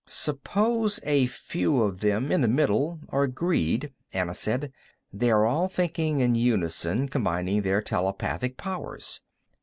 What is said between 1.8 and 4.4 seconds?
of them, in the middle, are agreed," Anna